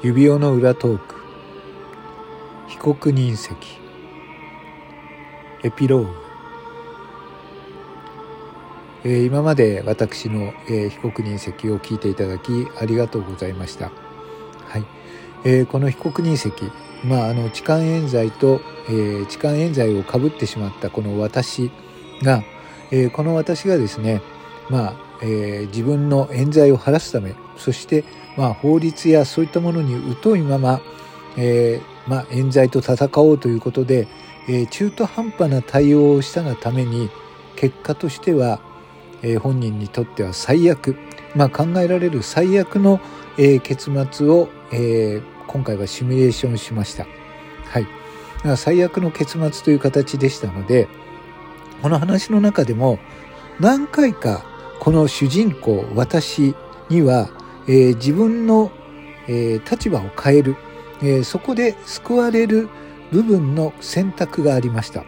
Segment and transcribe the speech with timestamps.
[0.00, 1.16] 指輪の裏トーク。
[2.68, 3.80] 被告人席。
[5.64, 6.08] エピローグ、
[9.02, 13.90] えー、今まで私の、えー、被告人席を聞いていただきありがとうございました。
[14.68, 14.84] はい、
[15.44, 16.70] えー、この被告人席
[17.02, 21.72] まああの痴漢冤罪と、えー、痴漢冤罪をかぶってしまったこの私
[22.22, 22.44] が、
[22.92, 24.22] えー、この私がですね
[24.70, 28.04] まあ、えー、自分の冤罪を晴らすためそして、
[28.38, 30.80] まあ、法律やそういったものに疎いまま、
[31.36, 34.06] えー、まあ、冤罪と戦おうということで、
[34.48, 37.10] えー、中途半端な対応をしたがために
[37.56, 38.60] 結果としては、
[39.22, 40.96] えー、本人にとっては最悪、
[41.34, 43.00] まあ、考えられる最悪の、
[43.38, 47.06] えー、結末を、え今回はシミュレーションしました。
[47.64, 47.86] はい。
[48.56, 50.88] 最悪の結末という形でしたので、
[51.82, 52.98] この話の中でも
[53.58, 54.44] 何回か
[54.78, 56.54] この主人公私
[56.88, 57.30] には
[57.68, 58.70] えー、自分の、
[59.28, 60.56] えー、立場を変える、
[61.02, 62.68] えー、そこで救われる
[63.12, 65.04] 部分の選択がありました。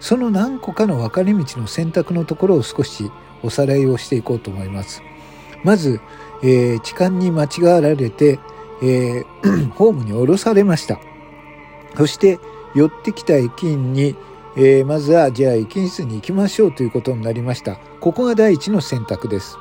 [0.00, 3.10] その何個かの分かれ道の選択のところを少し
[3.42, 5.02] おさらいをしていこうと思います。
[5.64, 6.00] まず、
[6.42, 8.38] えー、痴漢に間違われて、
[8.82, 11.00] えー、 ホームに降ろされました。
[11.96, 12.38] そして
[12.74, 14.14] 寄ってきた駅員に、
[14.56, 17.76] えー、まずはじゃあ駅員室に行きましょうということになりました。
[18.00, 19.56] ここが第一の選択です。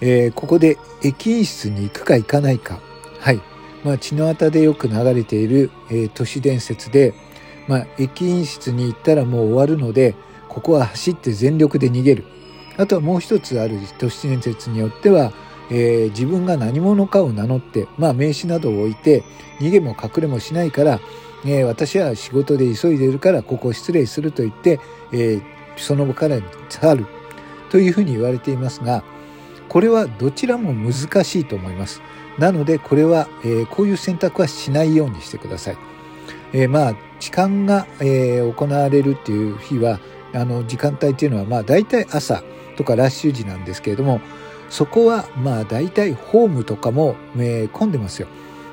[0.00, 2.80] えー、ここで駅員室に行くか行かないか。
[3.20, 3.40] はい。
[3.84, 7.14] まあ、血の旗でよく流れている、えー、都市伝説で、
[7.68, 10.14] まあ、駅員室に行ったらもう終わるので、
[10.48, 12.24] ここは走って全力で逃げる。
[12.76, 15.32] あとはもう一つある都市伝説によっては、
[15.70, 19.22] えー、自分が何者かを名乗って、まあ、名刺などを置いて、
[19.60, 21.00] 逃げも隠れもしないから、
[21.44, 24.80] え、私は仕事で急いでいるからここ失礼すると言って、
[25.12, 25.40] え、
[25.76, 27.06] その場から去る
[27.70, 29.04] というふうに言われていますが、
[29.76, 32.00] これはどちらも難しいと思います。
[32.38, 35.76] なのでこれは、えー、こういう選択はしないようにしてください。
[36.54, 40.00] えー、まあ時間が、えー、行われるっていう日は
[40.32, 42.42] あの時間帯っていうのはまあ大体朝
[42.78, 44.22] とかラッシュ時なんですけれども
[44.70, 48.28] そこはまあ大体ホームとかも、え、混んでますよ。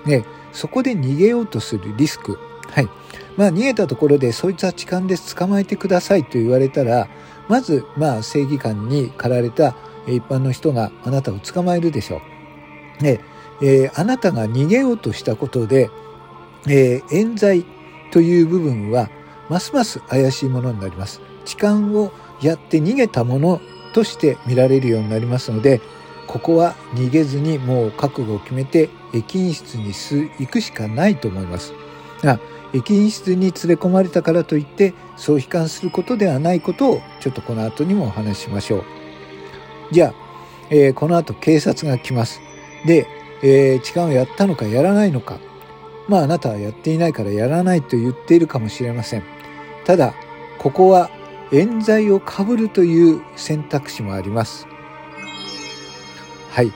[0.05, 2.39] ね、そこで逃げようとするリスク。
[2.69, 2.87] はい。
[3.35, 7.09] まあ逃げたところでそいつは痴漢で捕まえてくださいと言われたら
[7.49, 9.75] まずまあ正義感に駆られた
[10.07, 12.21] 一般の人があなたを捕まえるでしょ
[12.99, 13.03] う。
[13.03, 13.19] で、
[13.61, 15.89] えー、あなたが逃げようとしたことで、
[16.67, 17.65] えー、冤罪
[18.11, 19.09] という部分は
[19.49, 21.21] ますます怪しいものになります。
[21.45, 22.11] 痴漢を
[22.41, 23.61] やって逃げたもの
[23.93, 25.81] として見られるようになりますので、
[26.27, 29.93] ここは逃げずにもう覚悟を決めて駅員室に
[30.39, 31.73] 行くしかないと思います。
[32.21, 32.39] が
[32.73, 39.02] 駅員室に連れ込まれたからといってそう悲観することではないことをちょっとこの後にもお話ししましょう。
[39.91, 40.13] じゃあ、
[40.69, 42.41] えー、この後警察が来ます。
[42.85, 43.07] で、
[43.41, 45.39] えー、痴漢をやったのかやらないのか。
[46.07, 49.23] まああなたはやっていないからやらないと言っているかもしれません。
[49.85, 50.13] ただ、
[50.57, 51.09] ここは
[51.51, 54.67] 冤罪をかぶるという選択肢もあります。
[56.51, 56.71] はい。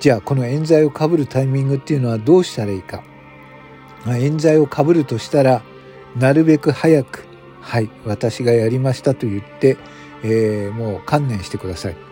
[0.00, 3.02] じゃあこの冤罪をかぶるタイミングっていうのはどうしたらいいか。
[4.04, 5.62] まあ、冤罪をかぶるとしたら、
[6.16, 7.26] なるべく早く、
[7.60, 9.76] はい、私がやりましたと言って、
[10.22, 12.07] えー、もう観念してください。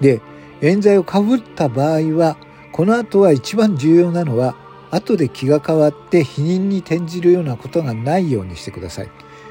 [0.00, 0.20] で、
[0.60, 2.36] 冤罪をかぶった場合は、
[2.72, 4.54] この後は一番重要なのは、
[4.90, 9.08] 後で気が変わって否認に転じるようなことがないようにしてください。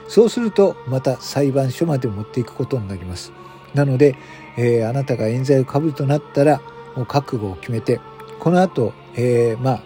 [0.07, 3.31] そうすると、また裁判所まで持っていくことになります。
[3.73, 4.15] なので、
[4.57, 6.61] えー、あなたが冤罪をかぶるとなったら、
[6.95, 8.01] もう覚悟を決めて、
[8.39, 9.83] この後、えー、まあ、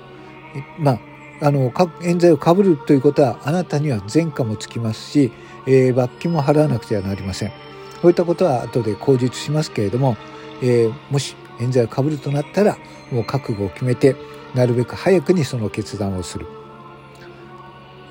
[0.80, 1.00] まあ、
[1.42, 5.32] あの、冤罪をかぶるということは、あなたには前科もつきますし、
[5.68, 7.50] えー、罰金も払わなくてはなりません。
[8.02, 10.16] こういったことは後で口述しますけれども、
[10.64, 12.78] えー、もし冤罪をかぶるとなったら
[13.12, 14.16] もう覚悟を決めて
[14.56, 16.48] なるべく早くにその決断をする。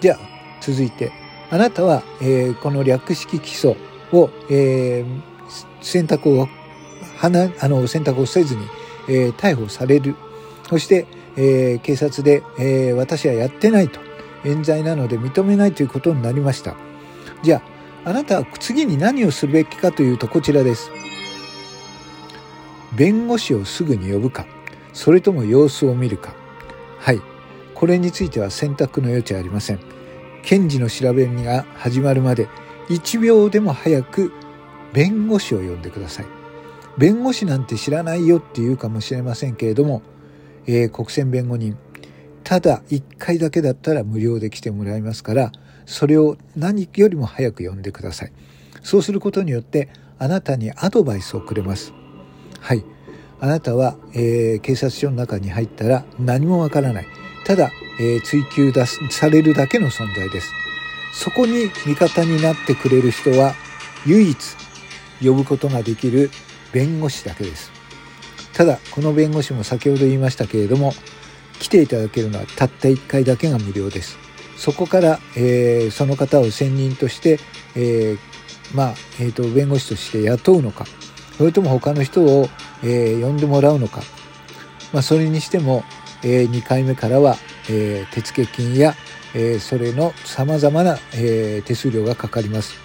[0.00, 0.18] では
[0.60, 1.12] 続いて。
[1.50, 3.76] あなたは、えー、この略式起訴
[4.10, 5.22] を、えー、
[5.82, 6.48] 選択を
[7.18, 8.66] はなあの選択をせずに、
[9.06, 10.16] えー、逮捕される。
[10.70, 11.06] そして、
[11.36, 14.00] えー、警察で、えー、私はやってないと。
[14.44, 16.74] 冤罪なので認めないということになりました。
[17.42, 17.62] じゃ
[18.04, 20.90] ああなたは次に何をするべきかというとこちらです。
[22.96, 24.46] 弁護士をすぐに呼ぶか、
[24.92, 26.34] それとも様子を見るか。
[26.98, 27.20] はい。
[27.74, 29.80] これについては選択の余地ありません。
[30.42, 32.48] 検事の調べが始まるまで
[32.88, 34.32] 1秒でも早く
[34.92, 36.26] 弁護士を呼んでください。
[36.98, 40.02] 弁護士なんて知らないよって言うかもしれませんけれども、
[40.66, 41.76] えー、国選弁護人、
[42.44, 45.52] ただ1回だけだったら無料で来てもらいますから、
[45.86, 48.32] それを何よりも早く呼んでください。
[48.82, 51.94] そうすることによってあなたにアドバイスをくれます。
[52.62, 52.84] はい。
[53.40, 57.06] あなたは、えー、警察署の中に入ったら何もわからない。
[57.44, 60.52] ただ、えー、追及出されるだけの存在です。
[61.12, 63.54] そこに味方になってくれる人は
[64.06, 64.36] 唯一
[65.20, 66.30] 呼ぶことができる
[66.72, 67.72] 弁護士だけです。
[68.54, 70.92] ただこの弁護士も先ほど言いましたけれども
[71.58, 74.18] 来ていただけるのはたった1回だけが無料です。
[74.56, 77.40] そこから、えー、その方を専任として、
[77.74, 80.86] えー、まあ、えーと、弁護士として雇うのか
[81.36, 82.48] それとも他の人を、
[82.82, 84.02] えー、呼んでもらうのか、
[84.92, 85.84] まあ、それにしても、
[86.22, 87.36] えー、2回目からは、
[87.68, 88.94] えー、手付金や、
[89.34, 92.80] えー、それのさまざまな、えー、手数料がかかります。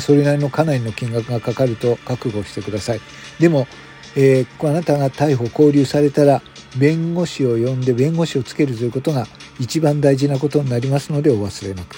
[0.00, 3.00] それなりのかなりの金額がかかると覚悟してください。
[3.40, 3.66] でも、
[4.14, 6.40] えー、あなたが逮捕拘留されたら
[6.76, 9.26] 弁護士を呼んで弁護士をつけるということが
[9.58, 11.96] 一番大事なことになりますのでお忘れなく。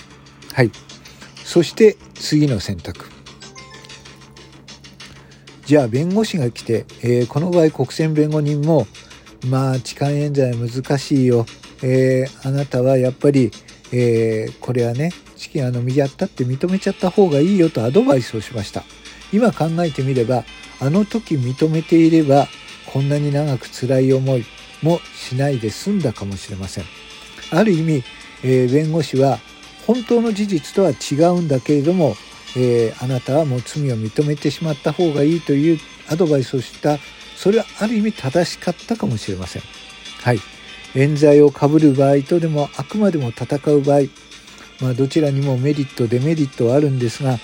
[0.53, 0.71] はい。
[1.45, 3.14] そして次の選択。
[5.67, 8.87] じゃあ弁護士が来て、えー、この場合国選弁護人も
[9.49, 11.47] まあ痴漢冤罪難しいよ、
[11.83, 13.51] えー、あなたはやっぱり、
[13.93, 18.85] えー、これはね試験あのやったって認めちゃった方がいいよとアドバイスをしました。
[19.33, 20.45] 今考えてみれば
[20.81, 22.47] あの時認めていれば
[22.93, 24.45] こんなに長く辛い思い
[24.83, 26.85] もしないで済んだかもしれません。
[27.51, 28.05] ある意味、
[28.43, 29.39] えー、弁護士は
[29.87, 32.17] 本当の事実とは違うんだけれども、
[32.57, 35.79] えー、あなたはもう罪を認めてしまった方がいいという
[36.09, 36.99] アドバイスをした。
[37.37, 39.63] それはある意味正しかったかもしれません。
[40.23, 40.41] はい。
[40.95, 44.01] 冤罪をかぶる場合とでもあくまでも戦う場合。
[44.81, 47.39] まあ、どちらにもメリットデメリットはあるんですが、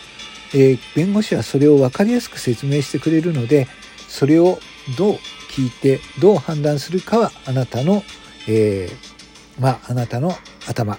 [0.52, 3.68] えー、弁護士はそれを分かりやすく説明してくれるので
[4.08, 4.58] それを
[4.98, 5.14] どう
[5.50, 8.02] 聞いてどう判断するかはあなたの、
[8.48, 10.34] えー、まああなたの
[10.66, 10.98] 頭。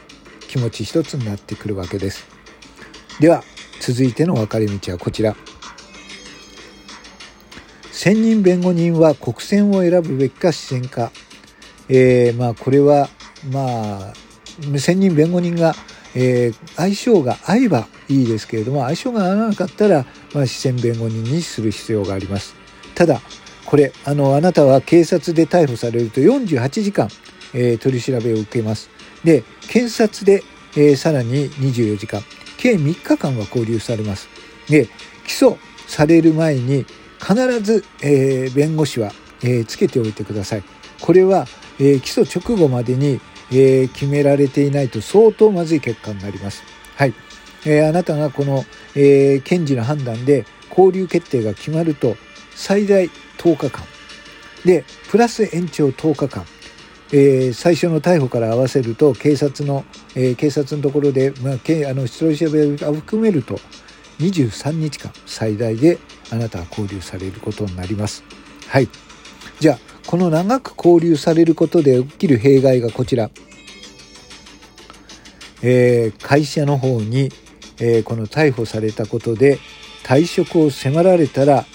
[0.51, 2.27] 気持ち一つになってくるわけです。
[3.21, 3.41] では
[3.81, 5.36] 続いての分かれ道はこちら。
[7.92, 11.12] 専任弁護人は国選を選ぶべきか支選か、
[11.89, 13.10] えー、まあこれは
[13.51, 14.13] まあ
[14.78, 15.75] 専任弁護人が
[16.13, 22.56] えー、相性が合えばいいですけれども相性が合わなかったら、まあ、視線弁護人にする必要があります。
[22.95, 23.22] ただ
[23.66, 27.07] これあのあなたは警察で逮捕されると48時間、
[27.54, 28.89] えー、取り調べを受けます。
[29.24, 30.44] で検察で、
[30.75, 32.22] えー、さらに24時間。
[32.61, 34.29] 計3日間は拘留されます
[34.69, 34.87] で
[35.25, 36.85] 起訴される前に
[37.19, 39.11] 必ず、えー、弁護士は、
[39.43, 40.63] えー、つけておいてください
[41.01, 41.45] これは、
[41.79, 43.19] えー、起訴直後までに
[43.51, 46.63] え、決められていないと相当まずい結果になります。
[46.95, 47.13] はい。
[47.65, 48.63] え、あなたがこの、
[48.95, 52.15] え、検事の判断で交留決定が決まると
[52.55, 53.83] 最大10日間
[54.65, 56.45] でプラス延長10日間、
[57.13, 59.83] えー、最初の逮捕から合わせると警察の、
[60.15, 63.59] えー、警察のところで、まあ、けあの出動調べを含めると
[64.19, 65.97] 23日間最大で
[66.31, 68.23] あなたは交留されることになります。
[68.67, 68.87] はい。
[69.59, 73.29] じゃあこの長く交流されることで起きる弊害がこちら。
[75.63, 77.29] えー、会社の方に、
[77.79, 79.59] えー、この逮捕されたことで
[80.03, 81.65] 退職を迫られたら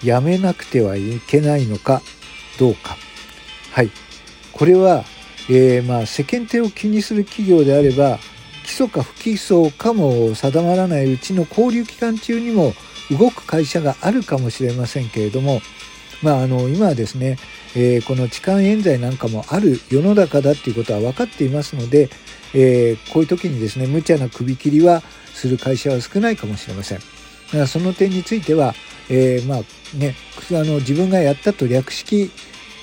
[0.00, 2.02] 辞めなくてはいけないのか
[2.58, 2.96] どうか。
[3.72, 3.90] はい。
[4.56, 5.04] これは、
[5.50, 8.18] えー、まあ世間体を気にする企業であれば
[8.64, 12.72] 起訴か不起訴かも定まらないうちの交流期間中にも
[13.10, 15.60] 動く会社があるかもしれませんけれども
[16.22, 17.36] まあ、あの今はですね、
[17.74, 22.08] えー、この痴漢冤罪なんかもある世の中だっていうことは分かっていますので、
[22.54, 25.02] えー、こういう時にですね無茶な首切りは
[25.34, 27.00] する会社は少ないかもしれません。
[27.68, 28.74] その点については、
[29.08, 29.58] えー、まあ
[29.96, 30.16] ね、
[30.50, 32.30] あの自分がやったと略式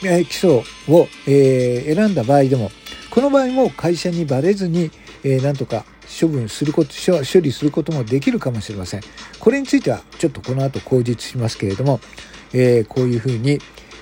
[0.03, 2.71] 起訴を、えー、選んだ場合でも
[3.13, 4.89] この場合も会社にバレずに、
[5.23, 5.85] え、なんとか
[6.19, 9.01] 処分すること処理することもできるかもしれません。
[9.39, 11.99] これについてはちょっとこの後口実しますけれども、
[12.53, 13.59] え、こういうふうに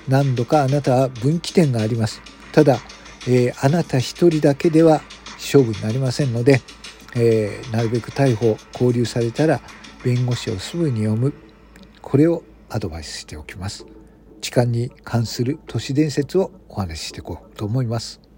[0.08, 2.22] 何度かあなたは分岐点があります。
[2.54, 2.80] ただ、
[3.28, 5.02] え、あなた一人だけでは
[5.34, 6.62] 勝負になりませんので、
[7.14, 9.60] え、なるべく逮捕交留されたら
[10.06, 11.34] 弁護士をすぐに読む
[12.02, 13.86] これをアドバイスしておきます。
[14.42, 18.31] 痴漢に関する都市伝説をお話ししていこうと思います。